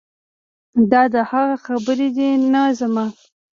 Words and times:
دا 0.91 1.01
د 1.13 1.15
هغه 1.31 1.55
خبرې 1.65 2.07
دي 2.17 2.29
نه 2.53 2.63
زما. 2.79 3.05